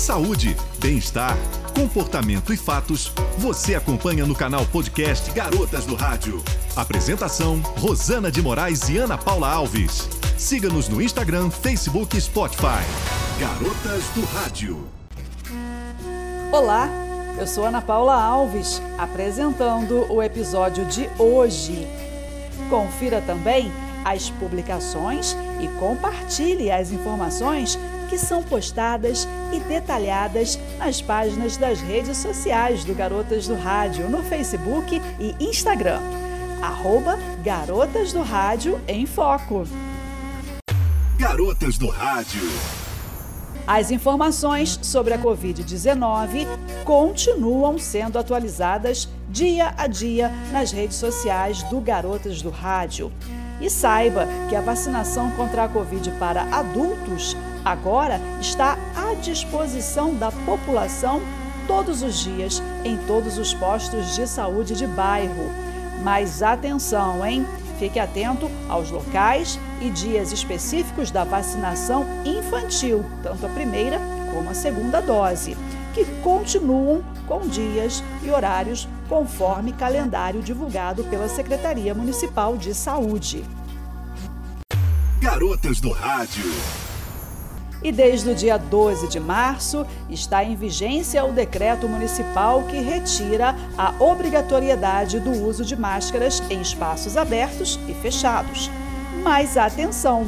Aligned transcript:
Saúde, 0.00 0.56
bem-estar, 0.78 1.36
comportamento 1.74 2.54
e 2.54 2.56
fatos, 2.56 3.12
você 3.36 3.74
acompanha 3.74 4.24
no 4.24 4.34
canal 4.34 4.64
podcast 4.64 5.30
Garotas 5.32 5.84
do 5.84 5.94
Rádio. 5.94 6.42
Apresentação: 6.74 7.60
Rosana 7.78 8.30
de 8.30 8.40
Moraes 8.40 8.88
e 8.88 8.96
Ana 8.96 9.18
Paula 9.18 9.52
Alves. 9.52 10.08
Siga-nos 10.38 10.88
no 10.88 11.02
Instagram, 11.02 11.50
Facebook 11.50 12.16
e 12.16 12.20
Spotify. 12.20 12.82
Garotas 13.38 14.04
do 14.14 14.24
Rádio. 14.24 14.88
Olá, 16.50 16.88
eu 17.38 17.46
sou 17.46 17.66
Ana 17.66 17.82
Paula 17.82 18.14
Alves, 18.14 18.80
apresentando 18.96 20.10
o 20.10 20.22
episódio 20.22 20.86
de 20.86 21.10
hoje. 21.18 21.86
Confira 22.70 23.20
também 23.20 23.70
as 24.02 24.30
publicações 24.30 25.36
e 25.60 25.68
compartilhe 25.78 26.70
as 26.70 26.90
informações 26.90 27.78
que 28.10 28.18
são 28.18 28.42
postadas 28.42 29.26
e 29.52 29.60
detalhadas 29.60 30.58
nas 30.76 31.00
páginas 31.00 31.56
das 31.56 31.80
redes 31.80 32.18
sociais 32.18 32.84
do 32.84 32.92
Garotas 32.92 33.46
do 33.46 33.54
Rádio, 33.54 34.10
no 34.10 34.20
Facebook 34.24 35.00
e 35.20 35.34
Instagram. 35.38 36.00
Arroba 36.60 37.16
Garotas 37.42 38.12
do 38.12 38.20
Rádio 38.20 38.80
em 38.88 39.06
Foco. 39.06 39.64
Garotas 41.16 41.78
do 41.78 41.88
Rádio. 41.88 42.42
As 43.66 43.92
informações 43.92 44.80
sobre 44.82 45.14
a 45.14 45.18
Covid-19 45.18 46.48
continuam 46.84 47.78
sendo 47.78 48.18
atualizadas 48.18 49.08
dia 49.28 49.72
a 49.78 49.86
dia 49.86 50.32
nas 50.50 50.72
redes 50.72 50.96
sociais 50.96 51.62
do 51.64 51.80
Garotas 51.80 52.42
do 52.42 52.50
Rádio. 52.50 53.12
E 53.60 53.70
saiba 53.70 54.26
que 54.48 54.56
a 54.56 54.60
vacinação 54.60 55.30
contra 55.32 55.64
a 55.64 55.68
Covid 55.68 56.10
para 56.12 56.42
adultos 56.54 57.36
agora 57.64 58.20
está 58.40 58.76
à 58.96 59.14
disposição 59.14 60.14
da 60.14 60.32
população 60.32 61.20
todos 61.66 62.02
os 62.02 62.18
dias 62.18 62.62
em 62.84 62.96
todos 63.06 63.38
os 63.38 63.54
postos 63.54 64.14
de 64.16 64.26
saúde 64.26 64.74
de 64.74 64.86
bairro. 64.86 65.50
Mas 66.02 66.42
atenção, 66.42 67.24
hein? 67.24 67.46
Fique 67.78 67.98
atento 67.98 68.50
aos 68.68 68.90
locais 68.90 69.58
e 69.80 69.88
dias 69.88 70.32
específicos 70.32 71.10
da 71.10 71.24
vacinação 71.24 72.04
infantil, 72.24 73.04
tanto 73.22 73.46
a 73.46 73.48
primeira 73.48 73.98
como 74.34 74.50
a 74.50 74.54
segunda 74.54 75.00
dose, 75.00 75.56
que 75.94 76.04
continuam 76.22 77.02
com 77.26 77.40
dias 77.40 78.02
e 78.22 78.30
horários 78.30 78.86
conforme 79.08 79.72
calendário 79.72 80.42
divulgado 80.42 81.04
pela 81.04 81.28
Secretaria 81.28 81.94
Municipal 81.94 82.56
de 82.56 82.74
Saúde. 82.74 83.44
Garotas 85.20 85.80
do 85.80 85.90
Rádio. 85.90 86.89
E 87.82 87.90
desde 87.90 88.30
o 88.30 88.34
dia 88.34 88.58
12 88.58 89.08
de 89.08 89.18
março 89.18 89.86
está 90.08 90.44
em 90.44 90.54
vigência 90.54 91.24
o 91.24 91.32
decreto 91.32 91.88
municipal 91.88 92.62
que 92.64 92.76
retira 92.78 93.54
a 93.76 93.94
obrigatoriedade 93.98 95.18
do 95.18 95.30
uso 95.30 95.64
de 95.64 95.74
máscaras 95.76 96.42
em 96.50 96.60
espaços 96.60 97.16
abertos 97.16 97.78
e 97.88 97.94
fechados. 97.94 98.70
Mas 99.22 99.56
atenção! 99.56 100.26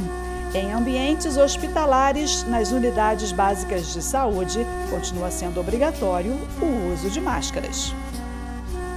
Em 0.53 0.71
ambientes 0.71 1.35
hospitalares, 1.35 2.43
nas 2.47 2.71
unidades 2.71 3.31
básicas 3.31 3.91
de 3.91 4.03
saúde, 4.03 4.65
continua 4.89 5.31
sendo 5.31 5.59
obrigatório 5.59 6.33
o 6.61 6.93
uso 6.93 7.09
de 7.09 7.19
máscaras. 7.19 7.93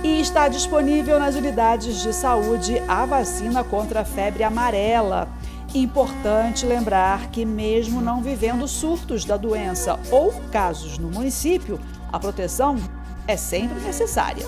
E 0.05 0.21
está 0.21 0.49
disponível 0.49 1.19
nas 1.19 1.34
unidades 1.34 2.03
de 2.03 2.12
saúde 2.12 2.81
a 2.87 3.07
vacina 3.07 3.65
contra 3.65 4.03
a 4.03 4.05
febre 4.05 4.45
amarela. 4.45 5.29
Importante 5.77 6.65
lembrar 6.65 7.31
que, 7.31 7.45
mesmo 7.45 8.01
não 8.01 8.23
vivendo 8.23 8.67
surtos 8.67 9.27
da 9.27 9.37
doença 9.37 10.01
ou 10.11 10.33
casos 10.51 10.97
no 10.97 11.11
município, 11.11 11.79
a 12.11 12.19
proteção 12.19 12.79
é 13.29 13.37
sempre 13.37 13.79
necessária. 13.83 14.43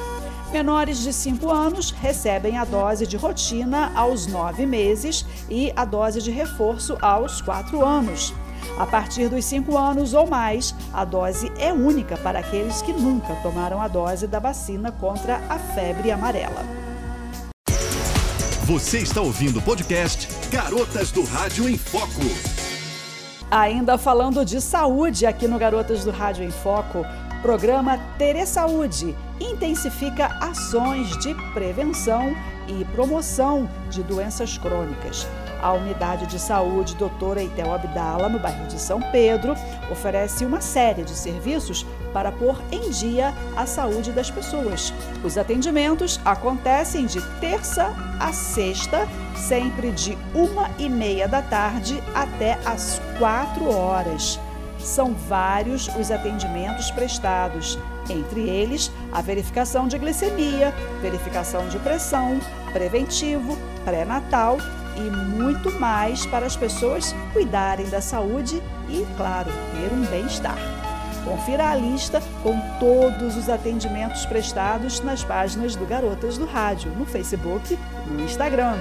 Menores 0.51 0.97
de 1.03 1.13
5 1.13 1.51
anos 1.51 1.91
recebem 1.91 2.57
a 2.57 2.65
dose 2.65 3.07
de 3.07 3.19
rotina 3.19 3.93
aos 3.95 4.27
9 4.27 4.65
meses 4.65 5.27
e 5.51 5.71
a 5.77 5.85
dose 5.85 6.23
de 6.23 6.31
reforço 6.31 6.97
aos 7.03 7.43
4 7.43 7.85
anos. 7.85 8.33
A 8.79 8.87
partir 8.87 9.29
dos 9.29 9.45
5 9.45 9.77
anos 9.77 10.15
ou 10.15 10.27
mais, 10.27 10.75
a 10.95 11.05
dose 11.05 11.53
é 11.59 11.71
única 11.75 12.17
para 12.17 12.39
aqueles 12.39 12.81
que 12.81 12.95
nunca 12.95 13.35
tomaram 13.43 13.83
a 13.83 13.89
dose 13.89 14.27
da 14.27 14.39
vacina 14.39 14.91
contra 14.91 15.43
a 15.51 15.59
febre 15.59 16.11
amarela. 16.11 16.65
Você 18.65 18.99
está 18.99 19.21
ouvindo 19.21 19.59
o 19.59 19.63
podcast 19.63 20.38
Garotas 20.51 21.13
do 21.13 21.25
Rádio 21.25 21.69
em 21.69 21.77
Foco. 21.77 22.23
Ainda 23.51 23.99
falando 23.99 24.47
de 24.47 24.63
saúde 24.63 25.27
aqui 25.27 25.47
no 25.47 25.59
Garotas 25.59 26.05
do 26.05 26.11
Rádio 26.11 26.43
em 26.43 26.51
Foco, 26.51 27.05
programa 27.43 27.99
Tere 28.19 28.45
Saúde 28.47 29.17
intensifica 29.41 30.27
ações 30.41 31.17
de 31.19 31.35
prevenção 31.53 32.35
e 32.67 32.85
promoção 32.87 33.69
de 33.89 34.03
doenças 34.03 34.59
crônicas. 34.59 35.27
A 35.61 35.73
unidade 35.73 36.27
de 36.27 36.39
saúde 36.39 36.95
Doutora 36.95 37.41
Eitel 37.41 37.73
Abdala, 37.73 38.29
no 38.29 38.39
bairro 38.39 38.67
de 38.67 38.81
São 38.81 39.01
Pedro, 39.11 39.55
oferece 39.91 40.45
uma 40.45 40.61
série 40.61 41.03
de 41.03 41.11
serviços 41.11 41.85
para 42.13 42.31
pôr 42.31 42.61
em 42.71 42.91
dia 42.91 43.35
a 43.57 43.67
saúde 43.67 44.13
das 44.13 44.31
pessoas. 44.31 44.93
Os 45.25 45.37
atendimentos 45.37 46.21
acontecem 46.25 47.07
de 47.07 47.21
terça 47.41 47.93
a 48.21 48.33
sexta, 48.33 49.09
sempre 49.37 49.91
de 49.91 50.17
uma 50.35 50.71
e 50.79 50.89
meia 50.89 51.27
da 51.27 51.43
tarde 51.43 52.03
até 52.15 52.59
às 52.65 53.01
quatro 53.19 53.69
horas. 53.69 54.39
São 54.79 55.13
vários 55.13 55.89
os 55.89 56.11
atendimentos 56.11 56.91
prestados, 56.91 57.79
entre 58.09 58.49
eles 58.49 58.91
a 59.13 59.21
verificação 59.21 59.89
de 59.89 59.99
glicemia, 59.99 60.73
verificação 61.01 61.69
de 61.69 61.79
pressão, 61.79 62.41
preventivo, 62.73 63.59
pré-natal 63.85 64.59
e 64.97 65.01
muito 65.01 65.71
mais 65.79 66.27
para 66.27 66.47
as 66.47 66.57
pessoas 66.57 67.15
cuidarem 67.33 67.89
da 67.89 68.01
saúde 68.01 68.63
e, 68.89 69.07
claro, 69.17 69.51
ter 69.73 69.95
um 69.95 70.05
bem-estar. 70.07 70.59
Confira 71.25 71.71
a 71.71 71.75
lista 71.75 72.23
com 72.43 72.59
todos 72.79 73.37
os 73.37 73.49
atendimentos 73.51 74.25
prestados 74.25 75.01
nas 75.01 75.23
páginas 75.23 75.77
do 75.77 75.85
Garotas 75.85 76.39
do 76.39 76.47
Rádio, 76.47 76.91
no 76.93 77.05
Facebook 77.05 77.79
e 78.07 78.11
no 78.11 78.25
Instagram. 78.25 78.79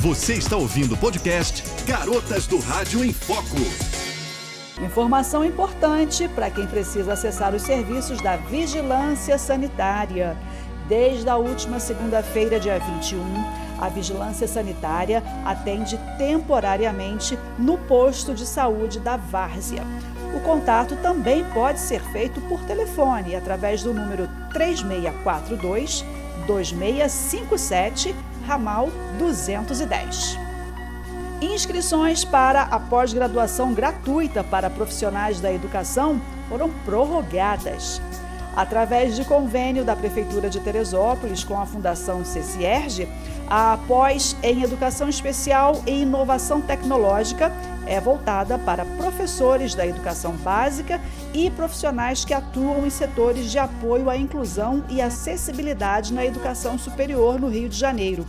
Você 0.00 0.34
está 0.34 0.56
ouvindo 0.56 0.94
o 0.94 0.98
podcast 0.98 1.62
Garotas 1.86 2.46
do 2.46 2.58
Rádio 2.60 3.04
em 3.04 3.12
Foco. 3.12 3.56
Informação 4.82 5.44
importante 5.44 6.26
para 6.28 6.48
quem 6.48 6.66
precisa 6.66 7.12
acessar 7.12 7.54
os 7.54 7.60
serviços 7.60 8.22
da 8.22 8.36
Vigilância 8.36 9.36
Sanitária. 9.36 10.34
Desde 10.88 11.28
a 11.28 11.36
última 11.36 11.78
segunda-feira, 11.78 12.58
dia 12.58 12.78
21, 12.78 13.20
a 13.78 13.90
Vigilância 13.90 14.48
Sanitária 14.48 15.22
atende 15.44 16.00
temporariamente 16.16 17.38
no 17.58 17.76
posto 17.76 18.32
de 18.32 18.46
saúde 18.46 18.98
da 18.98 19.18
Várzea. 19.18 19.82
O 20.34 20.40
contato 20.40 20.96
também 21.02 21.44
pode 21.52 21.80
ser 21.80 22.00
feito 22.12 22.40
por 22.42 22.60
telefone 22.62 23.36
através 23.36 23.82
do 23.82 23.92
número 23.92 24.26
3642 24.54 26.02
2657 26.46 28.14
ramal 28.46 28.88
210. 29.18 30.43
Inscrições 31.52 32.24
para 32.24 32.62
a 32.62 32.80
pós-graduação 32.80 33.74
gratuita 33.74 34.42
para 34.42 34.70
profissionais 34.70 35.40
da 35.40 35.52
educação 35.52 36.18
foram 36.48 36.70
prorrogadas. 36.86 38.00
Através 38.56 39.14
de 39.14 39.26
convênio 39.26 39.84
da 39.84 39.94
Prefeitura 39.94 40.48
de 40.48 40.58
Teresópolis 40.58 41.44
com 41.44 41.60
a 41.60 41.66
Fundação 41.66 42.24
CECIERGE, 42.24 43.06
a 43.46 43.78
pós 43.86 44.34
em 44.42 44.62
Educação 44.62 45.06
Especial 45.06 45.82
e 45.86 46.00
Inovação 46.00 46.62
Tecnológica 46.62 47.52
é 47.86 48.00
voltada 48.00 48.58
para 48.58 48.86
professores 48.96 49.74
da 49.74 49.86
educação 49.86 50.32
básica 50.36 50.98
e 51.34 51.50
profissionais 51.50 52.24
que 52.24 52.32
atuam 52.32 52.86
em 52.86 52.90
setores 52.90 53.50
de 53.50 53.58
apoio 53.58 54.08
à 54.08 54.16
inclusão 54.16 54.82
e 54.88 55.02
acessibilidade 55.02 56.14
na 56.14 56.24
educação 56.24 56.78
superior 56.78 57.38
no 57.38 57.48
Rio 57.48 57.68
de 57.68 57.76
Janeiro. 57.76 58.24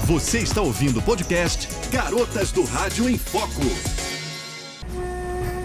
Você 0.05 0.37
está 0.37 0.61
ouvindo 0.61 0.99
o 0.99 1.01
podcast 1.01 1.67
Garotas 1.89 2.51
do 2.51 2.63
Rádio 2.63 3.09
em 3.09 3.17
Foco. 3.17 3.63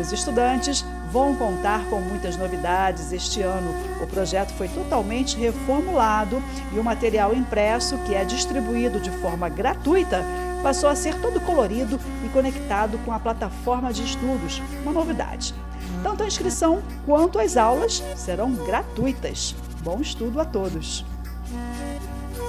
Os 0.00 0.12
estudantes 0.12 0.82
vão 1.12 1.36
contar 1.36 1.84
com 1.90 2.00
muitas 2.00 2.38
novidades 2.38 3.12
este 3.12 3.42
ano. 3.42 3.74
O 4.02 4.06
projeto 4.06 4.52
foi 4.54 4.68
totalmente 4.68 5.36
reformulado 5.36 6.42
e 6.72 6.78
o 6.78 6.84
material 6.84 7.34
impresso, 7.34 7.98
que 7.98 8.14
é 8.14 8.24
distribuído 8.24 8.98
de 8.98 9.10
forma 9.10 9.48
gratuita, 9.50 10.24
passou 10.66 10.90
a 10.90 10.96
ser 10.96 11.14
todo 11.20 11.38
colorido 11.38 11.96
e 12.24 12.28
conectado 12.30 12.98
com 13.04 13.12
a 13.12 13.20
plataforma 13.20 13.92
de 13.92 14.02
estudos, 14.02 14.60
uma 14.82 14.92
novidade. 14.92 15.54
Tanto 16.02 16.24
a 16.24 16.26
inscrição 16.26 16.82
quanto 17.04 17.38
as 17.38 17.56
aulas 17.56 18.02
serão 18.16 18.52
gratuitas. 18.52 19.54
Bom 19.84 20.00
estudo 20.00 20.40
a 20.40 20.44
todos! 20.44 21.04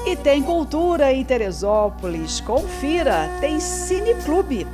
E 0.04 0.16
tem 0.16 0.42
cultura 0.42 1.14
em 1.14 1.24
Teresópolis. 1.24 2.42
Confira, 2.42 3.30
tem 3.40 3.60
Cine 3.60 4.16
Clube 4.24 4.66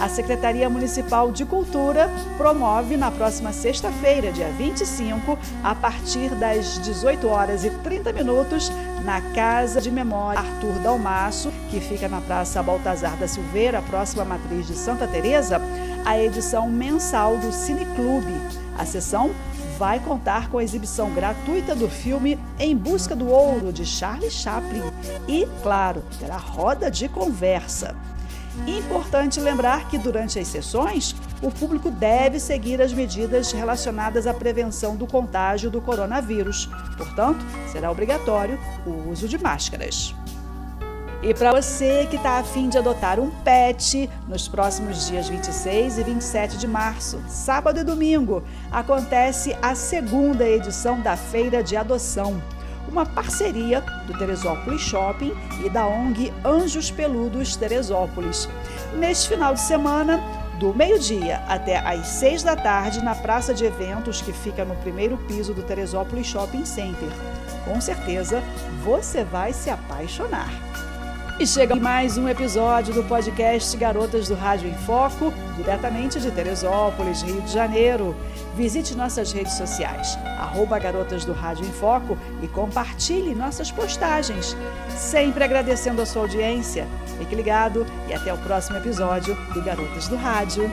a 0.00 0.08
Secretaria 0.08 0.68
Municipal 0.70 1.32
de 1.32 1.44
Cultura 1.44 2.08
promove 2.36 2.96
na 2.96 3.10
próxima 3.10 3.52
sexta-feira, 3.52 4.30
dia 4.30 4.48
25, 4.50 5.38
a 5.62 5.74
partir 5.74 6.30
das 6.36 6.78
18 6.82 7.26
horas 7.26 7.64
e 7.64 7.70
30 7.70 8.12
minutos, 8.12 8.70
na 9.04 9.20
Casa 9.34 9.80
de 9.80 9.90
Memória 9.90 10.40
Arthur 10.40 10.74
Dalmaço, 10.82 11.52
que 11.70 11.80
fica 11.80 12.08
na 12.08 12.20
Praça 12.20 12.62
Baltazar 12.62 13.16
da 13.16 13.26
Silveira, 13.26 13.82
próxima 13.82 14.22
à 14.22 14.26
matriz 14.26 14.66
de 14.66 14.74
Santa 14.74 15.06
Teresa, 15.06 15.60
a 16.04 16.18
edição 16.18 16.68
mensal 16.68 17.36
do 17.38 17.52
Cine 17.52 17.84
Clube. 17.96 18.32
A 18.78 18.84
sessão 18.84 19.32
vai 19.78 19.98
contar 20.00 20.48
com 20.48 20.58
a 20.58 20.64
exibição 20.64 21.10
gratuita 21.10 21.74
do 21.74 21.88
filme 21.88 22.38
Em 22.58 22.76
Busca 22.76 23.16
do 23.16 23.28
Ouro, 23.28 23.72
de 23.72 23.84
Charlie 23.84 24.30
Chaplin. 24.30 24.82
E, 25.26 25.46
claro, 25.62 26.02
terá 26.18 26.36
roda 26.36 26.90
de 26.90 27.08
conversa. 27.08 27.96
Importante 28.66 29.40
lembrar 29.40 29.88
que 29.88 29.98
durante 29.98 30.38
as 30.38 30.48
sessões, 30.48 31.14
o 31.42 31.50
público 31.50 31.90
deve 31.90 32.38
seguir 32.38 32.80
as 32.82 32.92
medidas 32.92 33.52
relacionadas 33.52 34.26
à 34.26 34.34
prevenção 34.34 34.96
do 34.96 35.06
contágio 35.06 35.70
do 35.70 35.80
coronavírus. 35.80 36.68
Portanto, 36.96 37.44
será 37.70 37.90
obrigatório 37.90 38.58
o 38.86 39.10
uso 39.10 39.28
de 39.28 39.38
máscaras. 39.38 40.14
E 41.20 41.34
para 41.34 41.50
você 41.50 42.06
que 42.08 42.14
está 42.14 42.38
afim 42.38 42.68
de 42.68 42.78
adotar 42.78 43.18
um 43.18 43.28
pet, 43.42 44.08
nos 44.28 44.46
próximos 44.46 45.08
dias 45.08 45.28
26 45.28 45.98
e 45.98 46.02
27 46.04 46.56
de 46.58 46.68
março, 46.68 47.20
sábado 47.26 47.80
e 47.80 47.84
domingo, 47.84 48.44
acontece 48.70 49.56
a 49.60 49.74
segunda 49.74 50.48
edição 50.48 51.00
da 51.00 51.16
Feira 51.16 51.60
de 51.60 51.76
Adoção 51.76 52.40
uma 52.90 53.04
parceria 53.04 53.80
do 54.06 54.16
Teresópolis 54.16 54.80
Shopping 54.80 55.32
e 55.64 55.70
da 55.70 55.86
ONG 55.86 56.32
Anjos 56.44 56.90
Peludos 56.90 57.54
Teresópolis. 57.54 58.48
Neste 58.94 59.28
final 59.28 59.54
de 59.54 59.60
semana, 59.60 60.18
do 60.58 60.74
meio-dia 60.74 61.42
até 61.46 61.78
às 61.78 62.06
seis 62.08 62.42
da 62.42 62.56
tarde, 62.56 63.04
na 63.04 63.14
praça 63.14 63.54
de 63.54 63.64
eventos 63.64 64.20
que 64.20 64.32
fica 64.32 64.64
no 64.64 64.74
primeiro 64.76 65.16
piso 65.28 65.54
do 65.54 65.62
Teresópolis 65.62 66.26
Shopping 66.26 66.64
Center. 66.64 67.08
Com 67.64 67.80
certeza 67.80 68.42
você 68.82 69.22
vai 69.22 69.52
se 69.52 69.70
apaixonar. 69.70 70.50
E 71.40 71.46
chega 71.46 71.76
mais 71.76 72.18
um 72.18 72.28
episódio 72.28 72.92
do 72.92 73.04
podcast 73.04 73.76
Garotas 73.76 74.26
do 74.26 74.34
Rádio 74.34 74.68
em 74.68 74.74
Foco, 74.74 75.32
diretamente 75.56 76.18
de 76.18 76.32
Teresópolis, 76.32 77.22
Rio 77.22 77.40
de 77.42 77.52
Janeiro. 77.52 78.16
Visite 78.56 78.96
nossas 78.96 79.30
redes 79.30 79.52
sociais, 79.52 80.18
arroba 80.36 80.80
Garotas 80.80 81.24
do 81.24 81.32
Rádio 81.32 81.64
em 81.64 81.70
Foco 81.70 82.18
e 82.42 82.48
compartilhe 82.48 83.36
nossas 83.36 83.70
postagens. 83.70 84.56
Sempre 84.88 85.44
agradecendo 85.44 86.02
a 86.02 86.06
sua 86.06 86.22
audiência. 86.22 86.88
Fique 87.18 87.36
ligado 87.36 87.86
e 88.08 88.14
até 88.14 88.34
o 88.34 88.38
próximo 88.38 88.78
episódio 88.78 89.36
do 89.54 89.62
Garotas 89.62 90.08
do 90.08 90.16
Rádio. 90.16 90.68